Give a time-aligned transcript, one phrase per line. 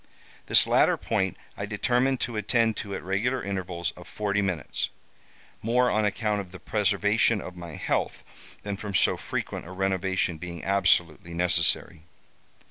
[0.47, 4.89] This latter point I determined to attend to at regular intervals of forty minutes,
[5.61, 8.23] more on account of the preservation of my health,
[8.63, 12.01] than from so frequent a renovation being absolutely necessary.